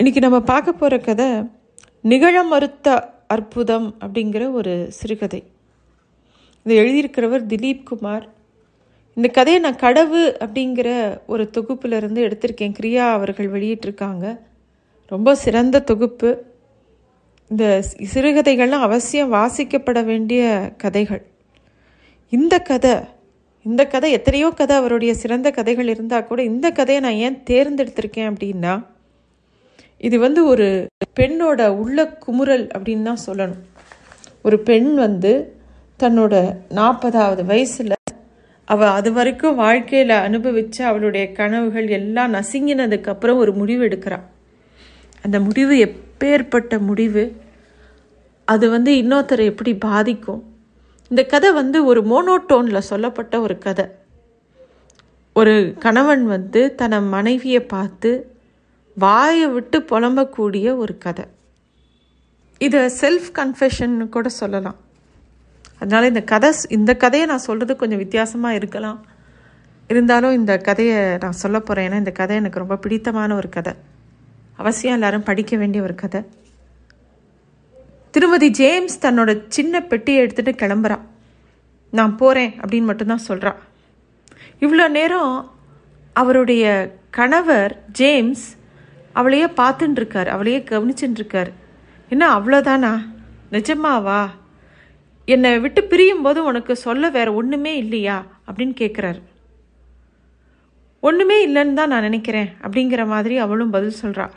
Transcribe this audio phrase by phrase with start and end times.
[0.00, 1.26] இன்னைக்கு நம்ம பார்க்க போகிற கதை
[2.00, 5.44] நிகழ மறுத்த அற்புதம் அப்படிங்கிற ஒரு சிறுகதை.
[6.64, 8.28] இதை எழுதியிருக்கிறவர் திலீப் குமார்.
[9.14, 12.74] இந்த கதையை நான் கடவு அப்படிங்கிற ஒரு தொகுப்பிலிருந்து எடுத்திருக்கேன்.
[12.80, 14.38] கிரியா அவர்கள் வெளியிட்டிருக்காங்க.
[15.06, 16.44] ரொம்ப சிறந்த தொகுப்பு.
[17.48, 17.84] இந்த
[18.14, 21.26] சிறுகதைகள்லாம் அவசியம் வாசிக்கப்பட வேண்டிய கதைகள்.
[22.30, 22.94] இந்த கதை
[23.62, 28.86] இந்த கதை எத்தனையோ கதை அவருடைய சிறந்த கதைகள் இருந்தால் கூட இந்த கதையை நான் ஏன் தேர்ந்தெடுத்திருக்கேன் அப்படின்னா
[30.00, 30.86] இது வந்து ஒரு
[31.20, 33.62] பெண்ணோட உள்ள குமுறல் அப்படின்னு தான் சொல்லணும்.
[34.42, 35.32] ஒரு பெண் வந்து
[36.00, 36.34] தன்னோட
[36.74, 37.94] நாற்பதாவது வயசில்
[38.64, 44.26] அவள் அது வரைக்கும் வாழ்க்கையில் அனுபவிச்ச அவளுடைய கனவுகள் எல்லாம் நசுங்கினதுக்கு அப்புறம் ஒரு முடிவு எடுக்கிறாள்
[45.24, 47.36] அந்த முடிவு எப்பேற்பட்ட முடிவு?
[48.44, 50.42] அது வந்து இன்னொருத்தரை எப்படி பாதிக்கும்?
[51.10, 53.86] இந்த கதை வந்து ஒரு மோனோட்டோனில் சொல்லப்பட்ட ஒரு கதை.
[55.32, 58.10] ஒரு கணவன் வந்து தன மனைவியை பார்த்து
[58.98, 61.24] வாயை விட்டு புலம்பக்கூடிய ஒரு கதை.
[62.58, 64.76] இதை செல்ஃப் கன்ஃபெஷன் கூட சொல்லலாம்.
[65.78, 69.06] அதனால் இந்த கதை இந்த கதையை நான் சொல்கிறது கொஞ்சம் வித்தியாசமாக இருக்கலாம்.
[69.88, 73.72] இருந்தாலும் இந்த கதையை நான் சொல்ல போகிறேன் ஏன்னா இந்த கதை எனக்கு ரொம்ப பிடித்தமான ஒரு கதை.
[74.56, 76.22] அவசியம் எல்லாரும் படிக்க வேண்டிய ஒரு கதை.
[78.10, 81.06] திருமதி ஜேம்ஸ் தன்னோட சின்ன பெட்டியை எடுத்துகிட்டு கிளம்புறான்
[81.90, 83.56] நான் போகிறேன் அப்படின்னு மட்டும்தான் சொல்கிறான்
[84.60, 85.50] இவ்வளோ நேரம்
[86.12, 88.56] அவருடைய கணவர் ஜேம்ஸ்
[89.12, 91.52] அவளையே பார்த்துட்டு இருக்கார் அவளையே கவனிச்சுட்டு இருக்கார்
[92.08, 92.92] என்ன அவ்வளோதானா
[93.52, 94.28] நிஜமாவா?
[95.24, 98.24] என்னை விட்டு பிரியும் போது உனக்கு சொல்ல வேற ஒன்றுமே இல்லையா?
[98.46, 99.20] அப்படின்னு கேட்குறாரு
[101.00, 104.28] ஒன்றுமே இல்லைன்னு தான் நான் நினைக்கிறேன் அப்படிங்கிற மாதிரி அவளும் பதில் சொல்கிறா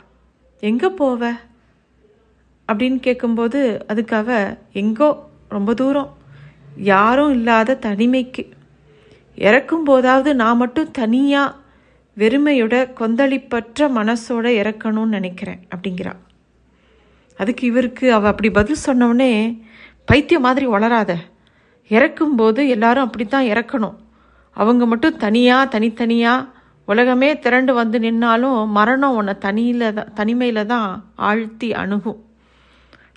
[0.60, 1.36] எங்கே போவ?
[2.68, 6.16] அப்படின்னு கேட்கும்போது அதுக்காக எங்கோ ரொம்ப தூரம்
[6.76, 8.44] யாரும் இல்லாத தனிமைக்கு.
[9.36, 11.56] இறக்கும் போதாவது நான் மட்டும் தனியாக
[12.16, 16.12] வெறுமையோட கொந்தளிப்பற்ற மனசோட இறக்கணும்னு நினைக்கிறேன் அப்படிங்கிறா.
[17.38, 19.62] அதுக்கு இவருக்கு அவள் அப்படி பதில் சொன்னோடனே
[20.04, 21.16] பைத்தியம் மாதிரி வளராத.
[21.88, 23.96] இறக்கும்போது எல்லாரும் அப்படித்தான் இறக்கணும்.
[24.56, 26.48] அவங்க மட்டும் தனியாக தனித்தனியாக
[26.84, 32.20] உலகமே திரண்டு வந்து நின்னாலும் மரணம் உன்னை தனியில் தான் தனிமையில் தான் ஆழ்த்தி அணுகும்.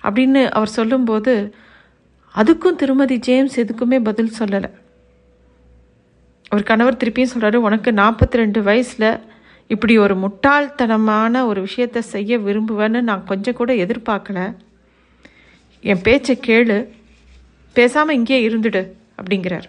[0.04, 1.54] அப்படின்னு அவர் சொல்லும்போது
[2.34, 4.70] அதுக்கும் திருமதி ஜேம்ஸ் எதுக்குமே பதில் சொல்லலை.
[6.54, 9.08] ஒரு கணவர் திருப்பியும் சொல்கிறாரு உனக்கு நாற்பத்தி ரெண்டு வயசில்
[9.66, 14.40] இப்படி ஒரு முட்டாள்தனமான ஒரு விஷயத்தை செய்ய விரும்புவேன்னு நான் கொஞ்சம் கூட எதிர்பார்க்கல.
[15.80, 16.78] என் பேச்சை கேளு.
[17.72, 18.82] பேசாமல் இங்கேயே இருந்துடு
[19.18, 19.66] அப்படிங்கிறார்.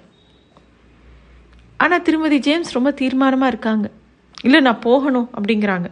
[1.78, 3.88] ஆனால் திருமதி ஜேம்ஸ் ரொம்ப தீர்மானமாக இருக்காங்க.
[4.44, 5.90] இல்லை நான் போகணும் அப்படிங்கிறாங்க.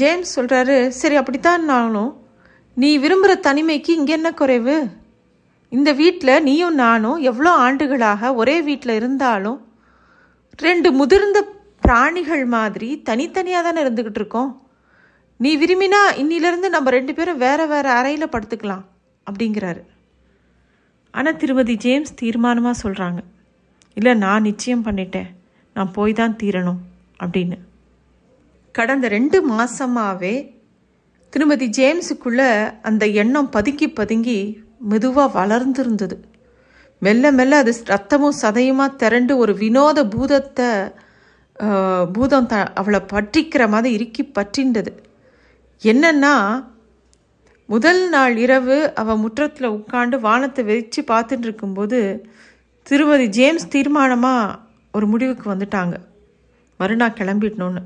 [0.00, 2.12] ஜேம்ஸ் சொல்கிறாரு சரி அப்படித்தான் நானும்.
[2.74, 4.76] நீ விரும்புகிற தனிமைக்கு இங்கே என்ன குறைவு?
[5.76, 9.58] இந்த வீட்டில் நீயும் நானும் எவ்வளோ ஆண்டுகளாக ஒரே வீட்டில் இருந்தாலும்
[10.64, 11.38] ரெண்டு முதிர்ந்த
[11.84, 14.50] பிராணிகள் மாதிரி தனித்தனியாக தானே இருந்துக்கிட்டு இருக்கோம்.
[15.40, 18.84] நீ விரும்பினா இன்னிலிருந்து நம்ம ரெண்டு பேரும் வேற வேற அறையில் படுத்துக்கலாம்
[19.26, 19.82] அப்படிங்கிறாரு.
[21.14, 23.20] ஆனால் திருமதி ஜேம்ஸ் தீர்மானமாக சொல்கிறாங்க
[23.96, 25.28] இல்லை நான் நிச்சயம் பண்ணிட்டேன்.
[25.76, 26.80] நான் போய் தான் தீரணும்
[27.22, 27.56] அப்படின்னு.
[28.74, 30.34] கடந்த ரெண்டு மாதமாகவே
[31.32, 32.48] திருமதி ஜேம்ஸுக்குள்ளே
[32.88, 34.38] அந்த எண்ணம் பதுங்கி பதுங்கி
[34.80, 36.16] மெதுவாக வளர்ந்துருந்தது.
[37.02, 40.68] மெல்ல மெல்ல அது ரத்தமும் சதையுமா திரண்டு ஒரு வினோத பூதத்தை
[42.14, 44.92] பூதம் த அவளை பற்றிக்கிற மாதிரி இறுக்கி பற்றின்றது.
[45.82, 46.34] என்னன்னா
[47.68, 51.98] முதல் நாள் இரவு அவள் முற்றத்தில் உட்காந்து வானத்தை வெறிச்சு பார்த்துட்டு இருக்கும்போது
[52.86, 54.56] திருமதி ஜேம்ஸ் தீர்மானமாக
[54.94, 55.94] ஒரு முடிவுக்கு வந்துட்டாங்க.
[56.80, 57.82] மறுநாள் கிளம்பிடணும்னு.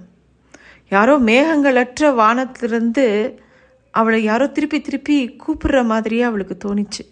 [0.92, 3.06] யாரோ மேகங்களற்ற வானத்திலிருந்து
[4.00, 7.02] அவளை யாரோ திருப்பி திருப்பி கூப்பிடுற மாதிரியே அவளுக்கு தோணிச்சு.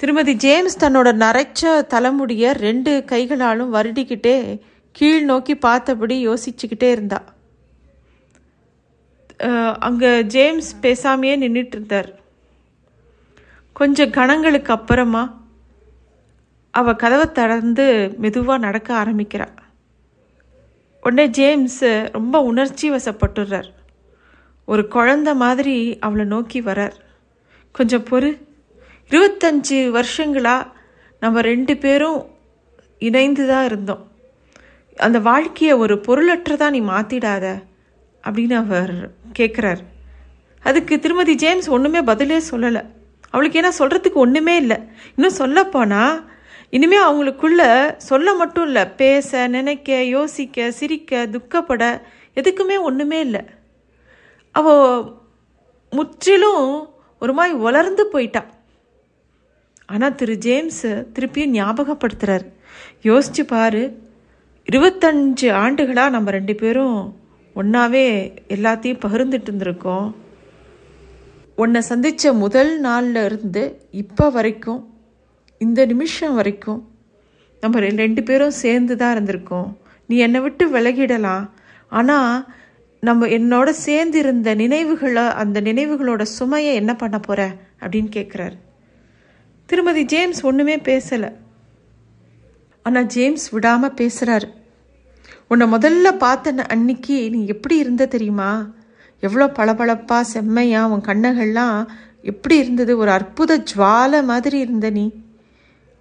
[0.00, 4.36] திருமதி ஜேம்ஸ் தன்னோட நரைச்ச தலைமுடிய ரெண்டு கைகளாலும் வருடிக்கிட்டே
[4.94, 7.20] கீழ் நோக்கி பார்த்தபடி யோசிச்சுக்கிட்டே இருந்தா.
[9.86, 12.10] அங்கே ஜேம்ஸ் பேசாமையே நின்றுட்டு இருந்தார்.
[13.76, 15.22] கொஞ்சம் கணங்களுக்கு அப்புறமா
[16.74, 17.86] அவ கதவை திறந்து
[18.22, 19.54] மெதுவாக நடக்க ஆரம்பிக்கிறாள்
[21.02, 21.82] உடனே ஜேம்ஸ்
[22.16, 23.68] ரொம்ப உணர்ச்சி வசப்பட்டுடுறார்
[24.64, 26.96] ஒரு குழந்த மாதிரி அவளை நோக்கி வரார்.
[27.72, 28.30] கொஞ்சம் பொறு.
[29.08, 30.66] இருபத்தஞ்சி வருஷங்களா
[31.20, 32.26] நம்ம ரெண்டு பேரும்
[32.98, 34.12] இணைந்து தான் இருந்தோம்.
[34.96, 37.62] அந்த வாழ்க்கையை ஒரு பொருளற்றதாக நீ மாற்றிடாத
[38.22, 39.82] அப்படின்னு அவர் கேட்குறார்
[40.62, 42.82] அதுக்கு திருமதி ஜேம்ஸ் ஒன்றுமே பதிலே சொல்லலை.
[43.30, 44.76] அவளுக்கு ஏன்னா சொல்கிறதுக்கு ஒன்றுமே இல்லை.
[45.16, 46.30] இன்னும் சொல்லப்போனால்
[46.70, 47.62] இனிமே அவங்களுக்குள்ள
[47.96, 48.86] சொல்ல மட்டும் இல்லை.
[48.86, 52.00] பேச நினைக்க யோசிக்க சிரிக்க துக்கப்பட
[52.34, 53.44] எதுக்குமே ஒன்றுமே இல்லை.
[54.58, 54.68] அவ
[55.96, 56.66] முற்றிலும்
[57.22, 58.42] ஒரு மாதிரி வளர்ந்து போயிட்டா.
[59.92, 60.84] ஆனால் திரு ஜேம்ஸ்
[61.14, 62.46] திருப்பியும் ஞாபகப்படுத்துகிறார்
[63.08, 63.82] யோசிச்சு பாரு
[64.68, 66.98] இருபத்தஞ்சு ஆண்டுகளாக நம்ம ரெண்டு பேரும்
[67.60, 68.06] ஒன்றாவே
[68.54, 70.06] எல்லாத்தையும் பகிர்ந்துட்டு இருந்திருக்கோம்.
[71.62, 73.62] உன்னை சந்தித்த முதல் நாளில் இருந்து
[74.02, 74.80] இப்போ வரைக்கும்
[75.64, 76.80] இந்த நிமிஷம் வரைக்கும்
[77.62, 79.68] நம்ம ரெண்டு பேரும் சேர்ந்து தான் இருந்திருக்கோம்.
[80.08, 81.44] நீ என்னை விட்டு விலகிடலாம்.
[81.98, 82.32] ஆனால்
[83.06, 87.40] நம்ம என்னோட சேர்ந்து இருந்த நினைவுகளை அந்த நினைவுகளோட சுமையை என்ன பண்ண போற
[87.80, 88.56] அப்படின்னு கேட்குறாரு
[89.68, 91.30] திருமதி ஜேம்ஸ் ஒன்றுமே பேசலை.
[92.86, 94.48] ஆனால் ஜேம்ஸ் விடாமல் பேசுகிறாரு
[95.48, 98.50] உன்னை முதல்ல பார்த்த அன்னைக்கு நீ எப்படி இருந்த தெரியுமா?
[99.22, 101.78] எவ்வளோ பளபளப்பாக செம்மையா உன் கண்ணகள்லாம்
[102.22, 102.92] எப்படி இருந்தது?
[102.98, 105.06] ஒரு அற்புத ஜுவாலை மாதிரி இருந்த நீ.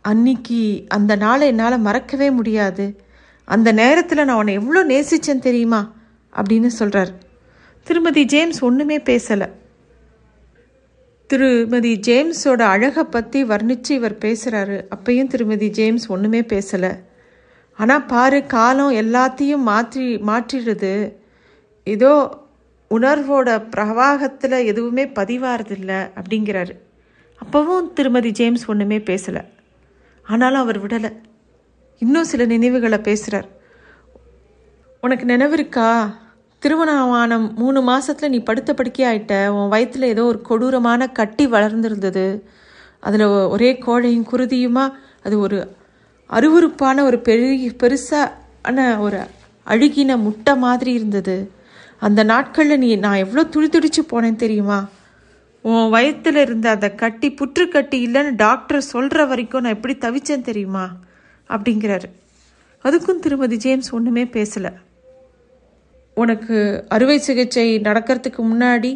[0.05, 2.85] அன்னைக்கு அந்த நாளை என்னால் மறக்கவே முடியாது.
[3.47, 5.81] அந்த நேரத்தில் நான் உன்னை எவ்வளோ நேசித்தேன் தெரியுமா?
[6.35, 7.11] அப்படின்னு சொல்கிறார்
[7.87, 9.47] திருமதி ஜேம்ஸ் ஒன்றுமே பேசலை.
[11.29, 16.91] திருமதி ஜேம்ஸோட அழகை பற்றி வர்ணித்து இவர் பேசுகிறாரு அப்பையும் திருமதி ஜேம்ஸ் ஒன்றுமே பேசலை.
[17.79, 20.93] ஆனால் பாரு காலம் எல்லாத்தையும் மாற்றி மாற்றிடுது.
[21.83, 22.11] ஏதோ
[22.91, 26.73] உணர்வோட பிரவாகத்தில் எதுவுமே பதிவாகிறதில்ல அப்படிங்கிறாரு.
[27.41, 29.41] அப்போவும் திருமதி ஜேம்ஸ் ஒன்றுமே பேசலை.
[30.25, 31.11] ஆனாலும் அவர் விடலை.
[32.01, 33.47] இன்னும் சில நினைவுகளை பேசுகிறார்
[35.03, 35.87] உனக்கு நினைவு இருக்கா?
[36.63, 39.47] திருமணமான மூணு மாதத்தில் நீ படுத்த படுக்கை ஆயிட்ட.
[39.47, 42.41] உன் வயிற்றில் ஏதோ ஒரு கொடூரமான கட்டி வளர்ந்துருந்தது.
[42.99, 44.85] அதில் ஒரே கோழையும் குருதியுமா?
[45.23, 45.75] அது ஒரு
[46.29, 49.19] அருவருப்பான ஒரு பெரிய பெருசான ஒரு
[49.67, 51.51] அழுகின முட்டை மாதிரி இருந்தது.
[51.99, 54.87] அந்த நாட்களில் நீ நான் எவ்வளோ துடி துடிச்சு போனேன் தெரியுமா?
[55.61, 60.89] உன் வயத்தில் இருந்த அந்த கட்டி புற்றுக்கட்டி இல்லைன்னு டாக்டர் சொல்கிற வரைக்கும் நான் எப்படி தவிச்சேன் தெரியுமா?
[61.49, 62.09] அப்படிங்கிறாரு.
[62.83, 64.73] அதுக்கும் திருமதி ஜேம்ஸ் ஒன்றுமே பேசலை.
[66.15, 68.91] உனக்கு அறுவை சிகிச்சை நடக்கிறதுக்கு முன்னாடி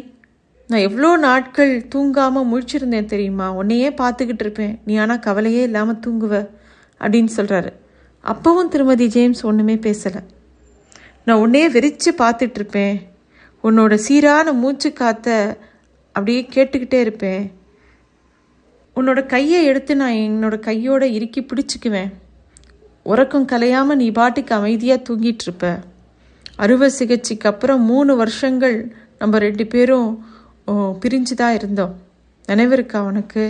[0.70, 3.46] நான் எவ்வளோ நாட்கள் தூங்காமல் முழிச்சிருந்தேன் தெரியுமா?
[3.52, 4.74] உன்னையே பார்த்துக்கிட்டு இருப்பேன்.
[4.84, 6.34] நீ ஆனால் கவலையே இல்லாமல் தூங்குவ
[7.00, 7.70] அப்படின்னு சொல்கிறாரு
[8.24, 10.22] அப்பவும் திருமதி ஜேம்ஸ் ஒன்றுமே பேசலை.
[11.24, 12.96] நான் உன்னையே வெறிச்சு பார்த்துட்ருப்பேன்
[13.64, 15.28] உன்னோட சீரான மூச்சு காத்த
[16.12, 17.42] அப்படியே கேட்டுக்கிட்டே இருப்பேன்.
[18.96, 22.10] உன்னோட கையை எடுத்து நான் என்னோட கையோட இறுக்கி பிடிச்சிக்குவேன்.
[23.02, 25.66] உறக்கம் கலையாமல் நீ பாட்டுக்கு அமைதியாக தூங்கிட்டு இருப்ப.
[26.62, 28.76] அறுவை சிகிச்சைக்கு அப்புறம் மூணு வருஷங்கள்
[29.20, 30.08] நம்ம ரெண்டு பேரும்
[31.02, 31.94] பிரிஞ்சு தான் இருந்தோம்.
[32.50, 33.44] நினைவு இருக்கா உனக்கு?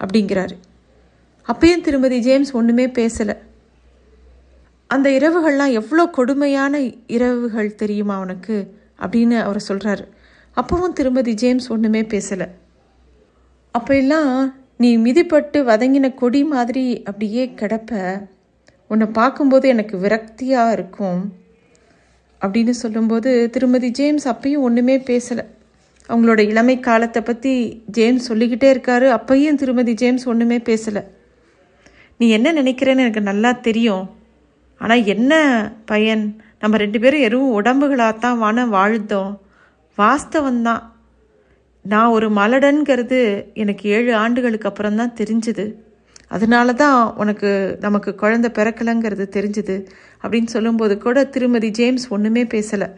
[0.00, 0.56] அப்படிங்கிறாரு.
[1.48, 3.36] அப்பயும் திருமதி ஜேம்ஸ் ஒன்றுமே பேசலை.
[4.90, 6.74] அந்த இரவுகள்லாம் எவ்வளோ கொடுமையான
[7.16, 8.56] இரவுகள் தெரியுமா அவனுக்கு
[9.04, 10.04] அப்படின்னு அவர் சொல்கிறாரு
[10.56, 12.46] அப்பவும் திருமதி ஜேம்ஸ் ஒன்றுமே பேசலை.
[13.74, 14.32] அப்போ எல்லாம்
[14.82, 17.92] நீ மிதிப்பட்டு வதங்கின கொடி மாதிரி அப்படியே கிடப்ப.
[18.92, 21.20] உன்னை பார்க்கும்போது எனக்கு விரக்தியாக இருக்கும்.
[22.40, 25.44] அப்படின்னு சொல்லும்போது திருமதி ஜேம்ஸ் அப்பயும் ஒன்றுமே பேசலை.
[26.08, 29.06] அவங்களோட இளமை காலத்தை பற்றி ஜேம்ஸ் சொல்லிக்கிட்டே இருக்காரு.
[29.10, 31.04] அப்பையும் திருமதி ஜேம்ஸ் ஒன்றுமே பேசலை.
[32.18, 34.10] நீ என்ன நினைக்கிறேன்னு எனக்கு நல்லா தெரியும்.
[34.78, 35.32] ஆனால் என்ன
[35.84, 36.36] பயன்?
[36.60, 39.38] நம்ம ரெண்டு பேரும் எதுவும் உடம்புகளாகத்தான் வான வாழ்ந்தோம்.
[39.98, 40.82] வாஸ்தவந்தான்
[41.82, 45.74] நான் ஒரு மலடன்கிறது எனக்கு ஏழு ஆண்டுகளுக்கு அப்புறம் தான் தெரிஞ்சுது.
[46.28, 49.86] அதனால தான் உனக்கு நமக்கு குழந்தை பிறக்கலைங்கிறது தெரிஞ்சுது
[50.22, 52.88] அப்படின்னு சொல்லும்போது கூட திருமதி ஜேம்ஸ் ஒன்றுமே பேசலை.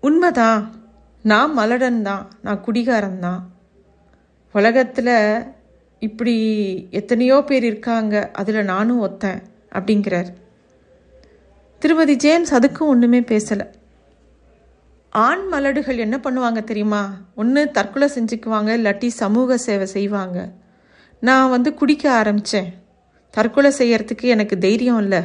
[0.00, 0.74] உண்மைதான்.
[1.22, 2.30] நான் மலடன் தான்.
[2.42, 3.50] நான் குடிகாரன் தான்.
[4.52, 5.42] உலகத்தில்
[5.98, 6.34] இப்படி
[6.90, 8.30] எத்தனையோ பேர் இருக்காங்க.
[8.32, 9.42] அதில் நானும் ஒத்தேன்
[9.72, 10.30] அப்படிங்கிறார்.
[11.78, 13.66] திருமதி ஜேம்ஸ் அதுக்கும் ஒன்றுமே பேசலை.
[15.08, 17.14] ஆண் மலடுகள் என்ன பண்ணுவாங்க தெரியுமா?
[17.34, 20.38] ஒன்று தற்கொலை செஞ்சுக்குவாங்க இல்லாட்டி சமூக சேவை செய்வாங்க.
[21.26, 22.68] நான் வந்து குடிக்க ஆரம்பித்தேன்
[23.34, 25.20] தற்கொலை செய்யறதுக்கு எனக்கு தைரியம் இல்லை.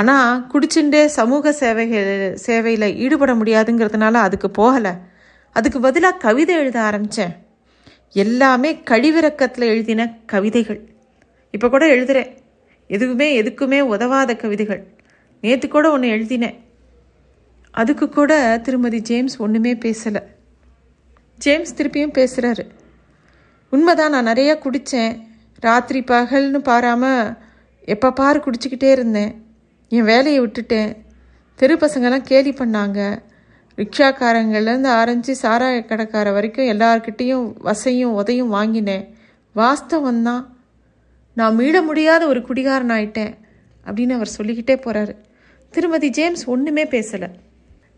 [0.00, 2.10] ஆனால் குடிச்சுட்டே சமூக சேவைகள்
[2.46, 4.92] சேவையில் ஈடுபட முடியாதுங்கிறதுனால அதுக்கு போகலை.
[5.56, 7.34] அதுக்கு பதிலாக கவிதை எழுத ஆரம்பித்தேன்
[8.24, 10.80] எல்லாமே கழிவிறக்கத்தில் எழுதின கவிதைகள்.
[11.54, 12.30] இப்போ கூட எழுதுகிறேன்
[12.86, 14.82] எதுவுமே எதுக்குமே உதவாத கவிதைகள்.
[15.44, 16.56] நேற்று கூட ஒன்று எழுதினேன்.
[17.70, 18.32] அதுக்கு கூட
[18.62, 20.22] திருமதி ஜேம்ஸ் ஒன்றுமே பேசலை.
[21.38, 22.64] ஜேம்ஸ் திருப்பியும் பேசுகிறாரு
[23.70, 25.20] உண்மைதான் நான் நிறையா குடித்தேன்
[25.60, 27.36] ராத்திரி பகல்னு பாராமல்
[27.84, 29.44] எப்போ பாரு குடிச்சிக்கிட்டே இருந்தேன்.
[29.88, 30.96] என் வேலையை விட்டுட்டேன்.
[31.54, 33.18] தெரு பசங்கெல்லாம் கேலி பண்ணாங்க.
[33.76, 39.16] ரிக்ஷாக்காரங்கள்லேருந்து ஆரம்பித்து சாராய கடைக்கார வரைக்கும் எல்லார்கிட்டேயும் வசையும் உதையும் வாங்கினேன்.
[39.56, 40.44] வாஸ்தவம்தான்
[41.34, 43.34] நான் மீள முடியாத ஒரு குடிகாரன் ஆயிட்டேன்
[43.84, 45.14] அப்படின்னு அவர் சொல்லிக்கிட்டே போகிறாரு
[45.70, 47.28] திருமதி ஜேம்ஸ் ஒன்றுமே பேசலை.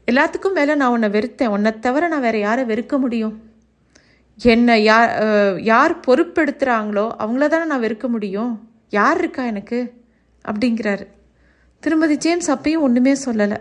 [0.06, 1.46] எல்லாத்துக்கும் மேலே நான் உன்னை வெறுத்தேன்.
[1.46, 3.49] உன்னை தவிர நான் வேறு யாரை வெறுக்க முடியும்?
[4.42, 5.10] என்னை யார்
[5.62, 8.68] யார் பொறுப்பெடுத்துகிறாங்களோ அவங்கள தானே நான் வெறுக்க முடியும்.
[8.90, 9.94] யார் இருக்கா எனக்கு?
[10.48, 11.06] அப்படிங்கிறாரு.
[11.80, 13.56] திருமதி ஜேம்ஸ் அப்பையும் ஒன்றுமே சொல்லலை.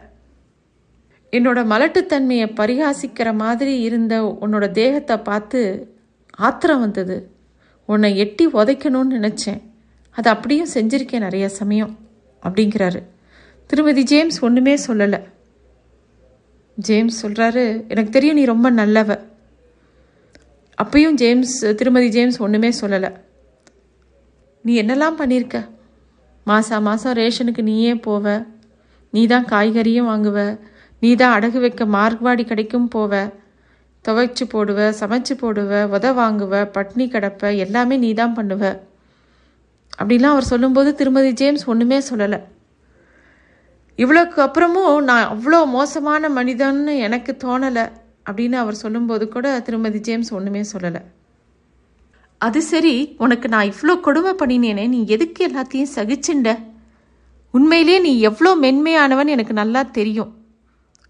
[1.32, 5.94] என்னோட மலட்டுத்தன்மையை பரிகாசிக்கிற மாதிரி இருந்த உன்னோட தேகத்தை பார்த்து
[6.30, 7.32] ஆத்திரம் வந்தது.
[7.86, 9.62] உன்னை எட்டி உதைக்கணும்னு நினச்சேன்.
[10.12, 11.98] அது அப்படியும் செஞ்சுருக்கேன் நிறைய சமயம்
[12.44, 13.04] அப்படிங்கிறாரு.
[13.66, 15.22] திருமதி ஜேம்ஸ் ஒன்றுமே சொல்லலை.
[16.76, 19.20] ஜேம்ஸ் சொல்கிறாரு எனக்கு தெரியும் நீ ரொம்ப நல்லவ.
[20.82, 23.10] அப்பயும் ஜேம்ஸ் திருமதி ஜேம்ஸ் ஒன்றுமே சொல்லலை.
[24.66, 25.58] நீ என்னெல்லாம் பண்ணியிருக்க
[26.46, 28.26] மாதம் மாதம் ரேஷனுக்கு நீயே போவ?
[29.14, 30.40] நீ தான் காய்கறியும் வாங்குவ.
[31.02, 33.12] நீ தான் அடகு வைக்க மார்க்வாடி கடைக்கும் போவ.
[34.06, 38.64] துவைச்சு போடுவ சமைச்சு போடுவ உத வாங்குவ பட்னி கிடப்ப எல்லாமே நீ தான் பண்ணுவ.
[40.00, 42.40] அப்படிலாம் அவர் சொல்லும்போது திருமதி ஜேம்ஸ் ஒன்றுமே சொல்லலை.
[44.00, 47.86] இவ்வளோக்கு அப்புறமும் நான் அவ்வளோ மோசமான மனிதன்னு எனக்கு தோணலை.
[48.26, 51.02] அப்படின்னு அவர் சொல்லும்போது கூட திருமதி ஜேம்ஸ் ஒன்றுமே சொல்லலை.
[52.42, 56.50] அது சரி உனக்கு நான் இவ்வளோ கொடுமை பண்ணினேனே நீ எதுக்கு எல்லாத்தையும் சகிச்சுண்ட?
[57.54, 60.34] உண்மையிலேயே நீ எவ்வளோ மென்மையானவன் எனக்கு நல்லா தெரியும்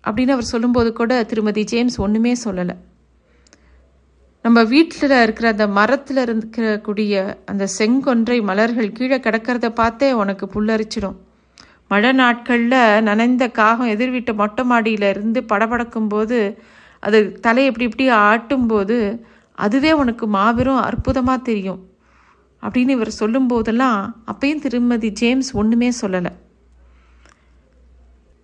[0.03, 2.75] அப்படின்னு அவர் சொல்லும்போது கூட திருமதி ஜேம்ஸ் ஒன்றுமே சொல்லலை.
[4.45, 7.13] நம்ம வீட்டில் இருக்கிற அந்த மரத்தில் இருக்கக்கூடிய
[7.51, 11.17] அந்த செங்கொன்றை மலர்கள் கீழே கிடக்கிறத பார்த்தே உனக்கு புல்லரிச்சிடும்.
[11.91, 16.39] மழை நாட்களில் நனைந்த காகம் எதிர்வீட்டு மொட்டை மாடியில் இருந்து படபடக்கும் போது
[16.99, 18.97] அது தலை இப்படி இப்படி ஆட்டும்போது
[19.57, 21.81] அதுவே உனக்கு மாபெரும் அற்புதமாக தெரியும்.
[22.63, 26.31] அப்படின்னு இவர் சொல்லும்போதெல்லாம் அப்பயும் திருமதி ஜேம்ஸ் ஒன்றுமே சொல்லலை.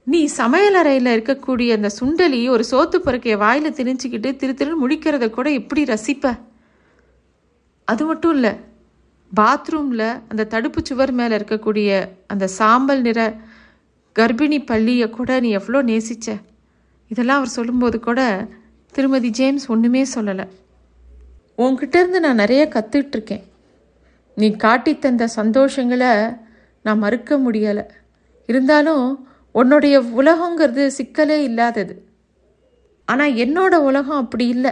[0.04, 5.84] நீ சமையலறையில் இருக்கக்கூடிய அந்த சுண்டலி ஒரு சோத்து பொறுக்கைய வாயில் திணிச்சிக்கிட்டு திரு திரு முழிக்கிறத கூட எப்படி
[5.84, 6.40] ரசிப்ப?
[7.88, 8.54] அது மட்டும் இல்லை
[9.32, 11.90] பாத்ரூமில் அந்த தடுப்பு சுவர் மேலே இருக்கக்கூடிய
[12.28, 13.22] அந்த சாம்பல் நிற
[14.16, 16.28] கர்ப்பிணி பள்ளியை கூட நீ எவ்வளோ நேசிச்ச?
[17.08, 18.48] இதெல்லாம் அவர் சொல்லும்போது கூட
[18.92, 20.48] திருமதி ஜேம்ஸ் ஒன்றுமே சொல்லலை.
[21.58, 23.44] உங்ககிட்டேருந்து நான் நிறைய கற்றுட்ருக்கேன்
[24.36, 26.38] நீ காட்டி தந்த சந்தோஷங்களை
[26.84, 27.86] நான் மறுக்க முடியலை.
[28.46, 32.06] இருந்தாலும் உன்னுடைய உலகங்கிறது சிக்கலே இல்லாதது.
[33.06, 34.72] ஆனால் என்னோட உலகம் அப்படி இல்லை.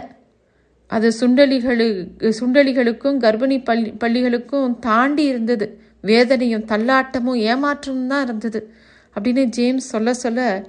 [0.86, 1.86] அது சுண்டலிகளு
[2.18, 5.66] சுண்டலிகளுக்கும் கர்ப்பிணி பள்ளி பள்ளிகளுக்கும் தாண்டி இருந்தது.
[6.00, 8.74] வேதனையும் தள்ளாட்டமும் ஏமாற்றமும் தான் இருந்தது.
[9.14, 10.68] அப்படின்னு ஜேம்ஸ் சொல்ல சொல்ல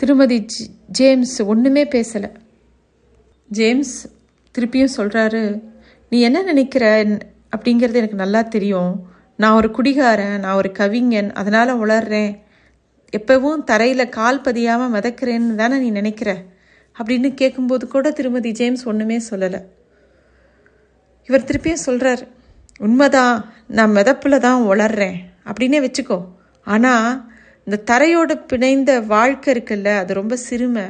[0.00, 0.46] திருமதி
[0.86, 2.32] ஜேம்ஸ் ஒன்றுமே பேசலை.
[3.48, 4.08] ஜேம்ஸ்
[4.58, 5.62] திருப்பியும் சொல்கிறாரு
[6.10, 7.04] நீ என்ன நினைக்கிற?
[7.56, 9.06] அப்படிங்கிறது எனக்கு நல்லா தெரியும்.
[9.36, 12.38] நான் ஒரு குடிகாரன் நான் ஒரு கவிஞன் அதனால் உளர்றேன்.
[13.16, 16.42] எப்பவும் தரையில் கால் பதியாமல் மிதக்கிறேன்னு தானே நீ நினைக்கிற?
[17.02, 19.64] அப்படின்னு கேட்கும்போது கூட திருமதி ஜேம்ஸ் ஒன்றுமே சொல்லலை.
[21.26, 22.28] இவர் திருப்பியும் சொல்கிறார்
[22.78, 25.18] உண்மைதான் நான் மிதப்பில் தான் உளர்றேன்.
[25.44, 26.24] அப்படின்னே வச்சுக்கோ.
[26.64, 27.29] ஆனால்
[27.70, 30.82] இந்த தரையோடு பிணைந்த வாழ்க்கை இருக்குல்ல அது ரொம்ப சிறுமை.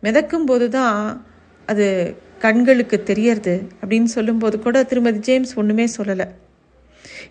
[0.00, 1.26] மிதக்கும் போது தான்
[1.66, 6.28] அது கண்களுக்கு தெரியறது அப்படின்னு சொல்லும்போது கூட திருமதி ஜேம்ஸ் ஒன்றுமே சொல்லலை.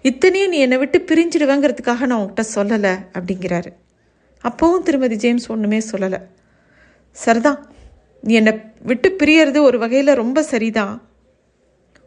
[0.02, 3.74] இத்தனையும் நீ என்னை விட்டு பிரிஞ்சிடுவேங்கிறதுக்காக நான் உங்ககிட்ட சொல்லலை அப்படிங்கிறாரு.
[4.44, 6.22] அப்போவும் திருமதி ஜேம்ஸ் ஒன்றுமே சொல்லலை.
[7.12, 7.72] சரிதான்.
[8.22, 11.09] நீ என்னை விட்டு பிரியறது ஒரு வகையில் ரொம்ப சரிதான்.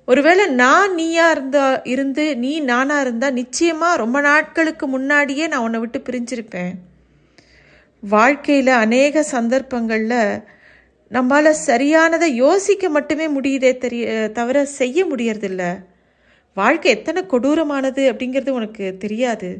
[0.08, 5.98] ஒருவேளை நான் நீயா இருந்தா இருந்து நீ நானா இருந்தா நிச்சயமா ரொம்ப நாட்களுக்கு முன்னாடியே நான் உன்னை விட்டு
[5.98, 6.72] பிரிஞ்சிருப்பேன்.
[8.00, 10.42] வாழ்க்கையில் அநேக சந்தர்ப்பங்களில்
[11.10, 15.62] நம்மளால் சரியானதை யோசிக்க மட்டுமே முடியுதே தெரிய தவிர செய்ய முடியறதில்ல.
[16.54, 19.50] வாழ்க்கை எத்தனை கொடூரமானது அப்படிங்கிறது உனக்கு தெரியாது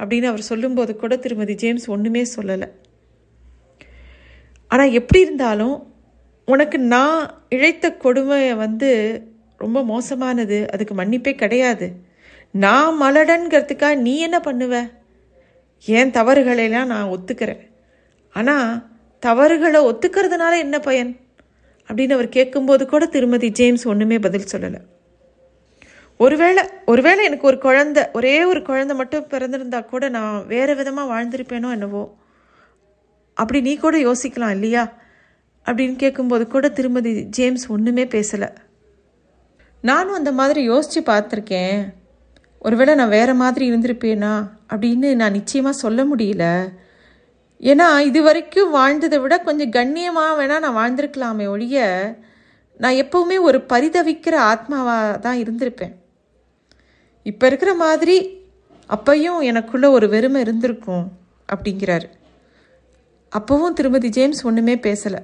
[0.00, 2.68] அப்படின்னு அவர் சொல்லும்போது கூட திருமதி ஜேம்ஸ் ஒன்றுமே சொல்லலை.
[4.68, 5.76] ஆனால் எப்படி இருந்தாலும்
[6.44, 8.90] உனக்கு நான் இழைத்த கொடுமையை வந்து
[9.58, 10.66] ரொம்ப மோசமானது.
[10.72, 11.92] அதுக்கு மன்னிப்பே கிடையாது.
[12.50, 14.90] நான் மலடன்கிறதுக்காக நீ என்ன பண்ணுவ?
[15.86, 17.66] ஏன் தவறுகளையெல்லாம் நான் ஒத்துக்கிறேன்
[18.32, 18.86] ஆனால்
[19.20, 21.16] தவறுகளை ஒத்துக்கிறதுனால என்ன பயன்?
[21.88, 24.80] அப்படின்னு அவர் கேட்கும்போது கூட திருமதி ஜேம்ஸ் ஒன்றுமே பதில் சொல்லலை.
[26.18, 31.70] ஒருவேளை ஒருவேளை எனக்கு ஒரு குழந்த ஒரே ஒரு குழந்த மட்டும் பிறந்திருந்தா கூட நான் வேறு விதமாக வாழ்ந்திருப்பேனோ
[31.70, 32.16] என்னவோ?
[33.34, 34.92] அப்படி நீ கூட யோசிக்கலாம் இல்லையா?
[35.64, 38.54] அப்படின்னு கேட்கும்போது கூட திருமதி ஜேம்ஸ் ஒன்றுமே பேசலை.
[39.80, 41.92] நானும் அந்த மாதிரி யோசித்து பார்த்துருக்கேன்.
[42.58, 44.48] ஒருவேளை நான் வேறு மாதிரி இருந்திருப்பேனா?
[44.68, 46.72] அப்படின்னு நான் நிச்சயமாக சொல்ல முடியல.
[47.60, 52.16] ஏன்னா இது வரைக்கும் வாழ்ந்ததை விட கொஞ்சம் கண்ணியமாக வேணால் நான் வாழ்ந்திருக்கலாமே ஒழிய
[52.78, 55.94] நான் எப்போவுமே ஒரு பரிதவிக்கிற ஆத்மாவாக தான் இருந்திருப்பேன்.
[57.22, 58.46] இப்போ இருக்கிற மாதிரி
[58.88, 61.12] அப்பையும் எனக்குள்ளே ஒரு வெறுமை இருந்திருக்கும்
[61.54, 62.04] அப்படிங்கிறாரு.
[63.38, 65.18] அப்போவும் திருமதி ஜேம்ஸ் ஒன்றுமே பேசலை.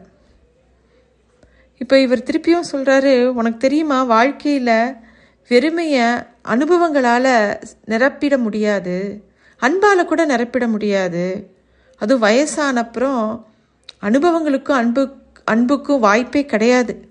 [1.78, 4.95] இப்போ இவர் திருப்பியும் சொல்கிறாரு உனக்கு தெரியுமா வாழ்க்கையில்
[5.49, 9.25] வெறுமையை அனுபவங்களால் நிரப்பிட முடியாது.
[9.59, 11.54] அன்பால் கூட நிரப்பிட முடியாது.
[11.99, 13.47] அதுவும் வயசான அப்புறம்
[14.02, 15.12] அனுபவங்களுக்கும் அன்பு
[15.45, 17.09] அன்புக்கும் வாய்ப்பே கிடையாது.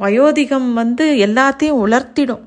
[0.00, 2.44] வயோதிகம் வந்து எல்லாத்தையும் உலர்த்திடும்.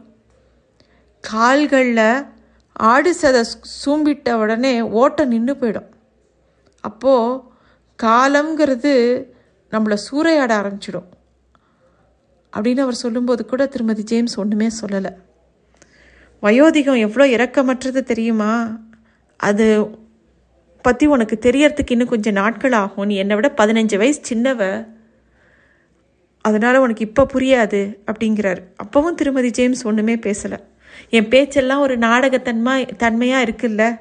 [1.22, 2.26] கால்களில்
[2.74, 3.44] ஆடு சதை
[3.86, 5.90] சூம்பிட்ட உடனே ஓட்டம் நின்று போயிடும்.
[6.82, 7.42] அப்போது
[8.04, 8.94] காலம்ங்கிறது
[9.72, 11.10] நம்மளை சூறையாட ஆரம்பிச்சிடும்.
[12.56, 15.12] அப்படின்னு அவர் சொல்லும்போது கூட திருமதி ஜேம்ஸ் ஒன்றுமே சொல்லலை.
[16.44, 18.80] வயோதிகம் எவ்வளோ இறக்கமற்றது தெரியுமா?
[19.38, 19.66] அது
[20.82, 23.06] பற்றி உனக்கு தெரியறதுக்கு இன்னும் கொஞ்சம் நாட்கள் ஆகும்.
[23.06, 24.88] நீ என்னை விட பதினஞ்சு வயசு சின்னவ.
[26.42, 27.82] அதனால் உனக்கு இப்போ புரியாது
[28.12, 28.62] அப்படிங்கிறார்.
[28.84, 30.58] அப்போவும் திருமதி ஜேம்ஸ் ஒன்றுமே பேசலை.
[31.10, 34.00] என் பேச்செல்லாம் ஒரு நாடகத்தன்மை தன்மையாக இருக்குல்ல?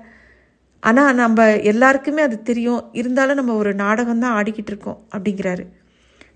[0.80, 2.82] ஆனால் நம்ம எல்லாருக்குமே அது தெரியும்.
[2.92, 5.64] இருந்தாலும் நம்ம ஒரு நாடகம் தான் ஆடிக்கிட்டு இருக்கோம் அப்படிங்கிறாரு.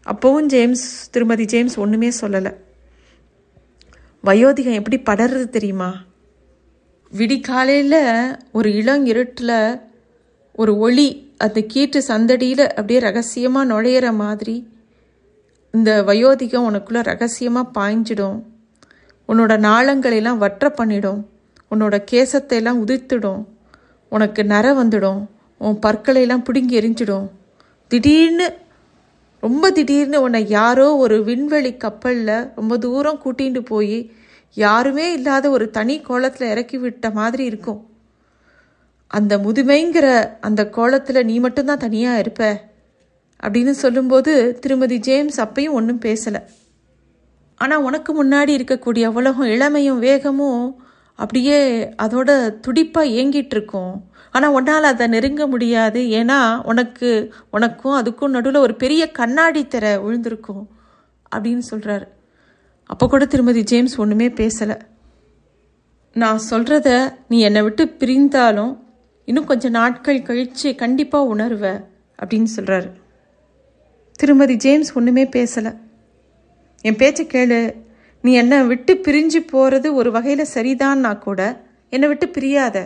[0.07, 2.55] அப்போவும் ஜேம்ஸ் திருமதி ஜேம்ஸ் ஒன்றுமே சொல்லலை.
[4.25, 5.95] வயோதிகம் எப்படி படறது தெரியுமா?
[7.17, 9.81] விடிகாலையில் ஒரு இளம் இருட்டில்
[10.53, 14.75] ஒரு ஒளி அந்த கீற்று சந்தடியில் அப்படியே ரகசியமாக நுழையிற மாதிரி
[15.71, 18.43] இந்த வயோதிகம் உனக்குள்ளே ரகசியமாக பாய்ஞ்சிடும்.
[19.29, 21.29] உன்னோட நாளங்களையெல்லாம் வற்ற பண்ணிடும்.
[21.71, 23.45] உன்னோட கேசத்தை எல்லாம் உதிர்த்துடும்.
[24.09, 25.27] உனக்கு நர வந்துடும்.
[25.59, 27.29] உன் பற்களையெல்லாம் பிடுங்கி எரிஞ்சிடும்.
[27.89, 28.57] திடீர்னு
[29.47, 33.99] ரொம்ப திடீர்னு உன்னை யாரோ ஒரு விண்வெளி கப்பலில் ரொம்ப தூரம் கூட்டிகிட்டு போய்
[34.57, 37.81] யாருமே இல்லாத ஒரு தனி கோலத்தில் இறக்கி விட்ட மாதிரி இருக்கும்.
[39.11, 40.07] அந்த முதுமைங்கிற
[40.41, 42.43] அந்த கோலத்தில் நீ மட்டும்தான் தனியாக இருப்ப
[43.43, 46.41] அப்படின்னு சொல்லும்போது திருமதி ஜேம்ஸ் அப்பையும் ஒன்றும் பேசலை.
[47.61, 50.65] ஆனால் உனக்கு முன்னாடி இருக்கக்கூடிய உலகம் இளமையும் வேகமும்
[51.23, 51.59] அப்படியே
[52.03, 52.31] அதோட
[52.61, 53.95] துடிப்பாக ஏங்கிட்டு இருக்கும்
[54.31, 56.01] ஆனால் உன்னால் அதை நெருங்க முடியாது.
[56.19, 57.11] ஏன்னா உனக்கு
[57.51, 60.65] உனக்கும் அதுக்கும் நடுவில் ஒரு பெரிய கண்ணாடி திரை விழுந்திருக்கும்
[61.37, 62.07] அப்படின்னு சொல்கிறாரு
[62.91, 64.77] அப்போ கூட திருமதி ஜேம்ஸ் ஒன்றுமே பேசலை.
[66.17, 66.91] நான் சொல்கிறத
[67.29, 68.75] நீ என்னை விட்டு பிரிந்தாலும்
[69.29, 71.65] இன்னும் கொஞ்சம் நாட்கள் கழித்து கண்டிப்பாக உணர்வ
[72.19, 72.91] அப்படின்னு சொல்கிறாரு
[74.19, 75.73] திருமதி ஜேம்ஸ் ஒன்றுமே பேசலை.
[76.85, 77.59] என் பேச்சை கேளு
[78.27, 81.41] நீ என்னை விட்டு பிரிஞ்சு போகிறது ஒரு வகையில் சரிதான்னா கூட
[81.93, 82.77] என்னை விட்டு பிரியாத.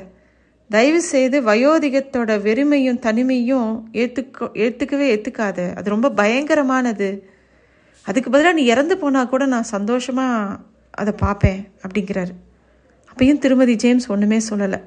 [0.71, 7.09] தயவு செய்து வயோதிகத்தோட வெறுமையும் தனிமையும் ஏற்றுக்க ஏற்றுக்கவே ஏற்றுக்காத அது ரொம்ப பயங்கரமானது.
[8.07, 10.59] அதுக்கு பதிலாக நீ இறந்து போனால் கூட நான் சந்தோஷமாக
[11.01, 12.33] அதை பார்ப்பேன் அப்படிங்கிறாரு.
[13.11, 14.81] அப்பயும் திருமதி ஜேம்ஸ் ஒன்றுமே சொல்லலை.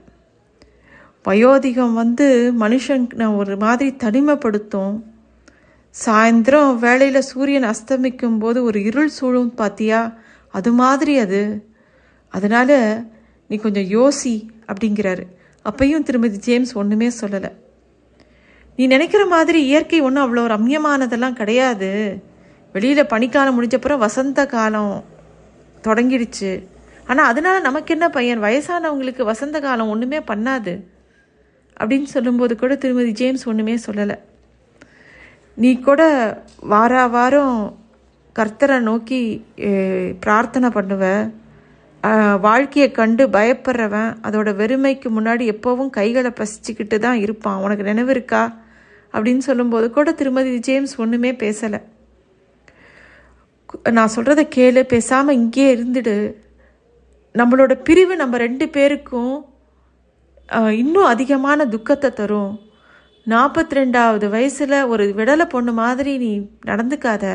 [1.26, 2.28] வயோதிகம் வந்து
[2.60, 4.96] மனுஷன் நான் ஒரு மாதிரி தனிமைப்படுத்தும்.
[5.96, 10.02] சாயந்தரம் வேலையில் சூரியன் அஸ்தமிக்கும் போது ஒரு இருள் சூழும் பார்த்தியா
[10.54, 11.42] அது மாதிரி அது.
[12.30, 12.78] அதனால்
[13.48, 14.36] நீ கொஞ்சம் யோசி
[14.68, 15.24] அப்படிங்கிறாரு.
[15.66, 17.52] அப்பையும் திருமதி ஜேம்ஸ் ஒன்றுமே சொல்லலை.
[18.76, 21.92] நீ நினைக்கிற மாதிரி இயற்கை ஒன்றும் அவ்வளோ ரம்யமானதெல்லாம் கிடையாது.
[22.74, 25.04] வெளியில் பனிக்காலம் முடிஞ்சப்புறம் வசந்த காலம்
[25.84, 26.52] தொடங்கிடுச்சு.
[27.08, 28.42] ஆனால் அதனால் நமக்கு என்ன பையன்?
[28.42, 30.74] வயசானவங்களுக்கு வசந்த காலம் ஒன்றுமே பண்ணாது.
[31.80, 34.18] அப்படின்னு சொல்லும்போது கூட திருமதி ஜேம்ஸ் ஒன்றுமே சொல்லலை.
[35.56, 36.02] நீ கூட
[36.60, 37.60] வார வாரம்
[38.40, 39.22] கர்த்தரை நோக்கி
[40.26, 41.24] பிரார்த்தனை பண்ணுவேன்
[42.46, 47.62] வாழ்க்கையை கண்டு பயப்படுறவன் அதோட வெறுமைக்கு முன்னாடி எப்போவும் கைகளை பசிச்சுக்கிட்டு தான் இருப்பான்.
[47.66, 48.44] உனக்கு நினைவு இருக்கா?
[49.16, 51.80] அப்படின்னு சொல்லும்போது கூட திருமதி ஜேம்ஸ் ஒன்றுமே பேசலை.
[53.98, 56.18] நான் சொல்கிறத கேளு பேசாமல் இங்கேயே இருந்துடு.
[57.40, 59.34] நம்மளோட பிரிவு நம்ம ரெண்டு பேருக்கும்
[60.82, 62.54] இன்னும் அதிகமான துக்கத்தை தரும்.
[63.34, 66.32] நாற்பத்தி ரெண்டாவது வயசில் ஒரு விடலை பொண்ணு மாதிரி நீ
[66.70, 67.26] நடந்துக்காத.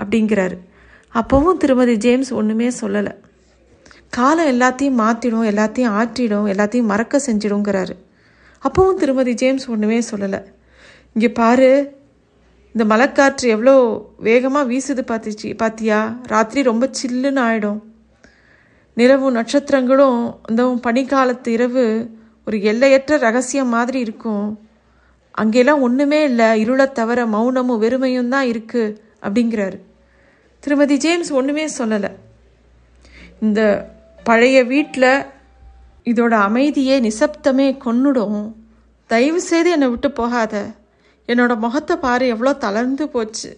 [0.00, 0.56] அப்படிங்கிறாரு.
[1.14, 3.12] அப்போவும் திருமதி ஜேம்ஸ் ஒன்றுமே சொல்லலை.
[4.16, 7.94] காலம் எல்லாத்தையும் மாற்றிடும் எல்லாத்தையும் ஆற்றிடும் எல்லாத்தையும் மறக்க செஞ்சிடுங்கிறாரு.
[8.64, 10.40] அப்போவும் திருமதி ஜேம்ஸ் ஒன்றுமே சொல்லலை.
[11.16, 11.70] இங்கே பாரு
[12.74, 13.74] இந்த மலைக்காற்று எவ்வளோ
[14.26, 15.98] வேகமாக வீசுது பார்த்துச்சு பார்த்தியா
[16.32, 17.80] ராத்திரி ரொம்ப சில்லுன்னு ஆகிடும்
[18.96, 20.18] நிலவும் நட்சத்திரங்களும்
[20.50, 21.84] இந்த பனிக்காலத்து இரவு
[22.46, 24.46] ஒரு எல்லையற்ற ரகசியம் மாதிரி இருக்கும்.
[25.42, 29.78] அங்கெல்லாம் ஒன்றுமே இல்லை இருளை தவிர மௌனமும் வெறுமையும் தான் இருக்குது அப்படிங்கிறாரு.
[30.60, 32.10] திருமதி ஜேம்ஸ் ஒன்றுமே சொல்லலை.
[33.40, 33.60] இந்த
[34.24, 35.12] பழைய வீட்டில்
[36.04, 38.52] இதோட அமைதியே நிசப்தமே கொன்னுடும்.
[39.06, 40.54] தயவு செய்து என்னை விட்டு போகாத.
[41.28, 43.50] என்னோட முகத்தை பாரு எவ்வளோ தளர்ந்து போச்சு.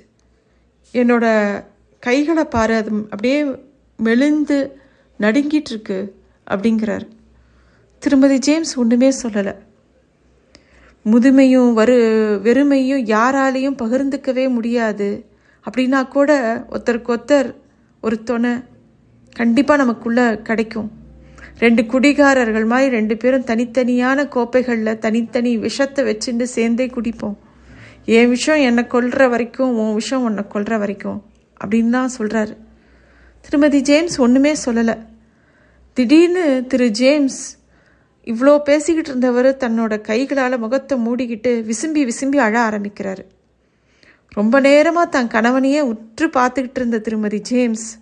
[0.95, 1.25] என்னோட
[1.99, 3.45] கைகளை பாரு அது அப்படியே
[3.97, 4.59] மெலிந்து
[5.21, 5.99] நடுங்கிட்டுருக்கு
[6.51, 7.07] அப்படிங்கிறார்.
[7.99, 9.55] திருமதி ஜேம்ஸ் ஒன்றுமே சொல்லலை.
[11.05, 11.99] முதுமையும் வரு
[12.45, 15.31] வெறுமையும் யாராலையும் பகிர்ந்துக்கவே முடியாது.
[15.67, 16.31] அப்படின்னா கூட
[16.75, 17.49] ஒருத்தருக்கு ஒருத்தர்
[18.03, 18.53] ஒரு துணை
[19.39, 20.89] கண்டிப்பாக நமக்குள்ளே கிடைக்கும்.
[21.59, 27.37] ரெண்டு குடிகாரர்கள் மாதிரி ரெண்டு பேரும் தனித்தனியான கோப்பைகளில் தனித்தனி விஷத்தை வச்சுட்டு சேர்ந்தே குடிப்போம்.
[28.17, 31.19] என் விஷம் என்னை கொல்ற வரைக்கும் உன் விஷம் உன்னை கொல்ற வரைக்கும்
[31.61, 32.55] அப்படின்னு தான் சொல்கிறாரு
[33.45, 34.97] திருமதி ஜேம்ஸ் ஒன்றுமே சொல்லலை.
[35.97, 37.41] திடீர்னு திரு ஜேம்ஸ்
[38.33, 43.25] இவ்வளோ பேசிக்கிட்டு இருந்தவர் தன்னோட கைகளால் முகத்தை மூடிக்கிட்டு விசும்பி விசும்பி அழ ஆரம்பிக்கிறாரு.
[44.35, 48.01] ரொம்ப நேரமாக தன் கணவனையே உற்று பார்த்துக்கிட்டு இருந்த திருமதி ஜேம்ஸ்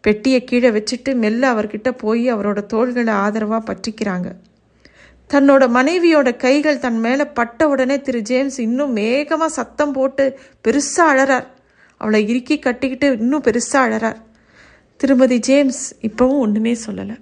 [0.00, 4.28] பெட்டியை கீழே வச்சுட்டு மெல்ல அவர்கிட்ட போய் அவரோட தோள்களை ஆதரவாக பற்றிக்கிறாங்க.
[5.30, 11.46] தன்னோட மனைவியோட கைகள் தன் மேலே பட்ட உடனே திரு ஜேம்ஸ் இன்னும் மேகமாக சத்தம் போட்டு பெருசாக அழறார்.
[11.96, 14.16] அவளை இறுக்கி கட்டிக்கிட்டு இன்னும் பெருசாக அழறார்.
[14.96, 17.16] திருமதி ஜேம்ஸ் இப்போவும் ஒன்றுமே சொல்லலை.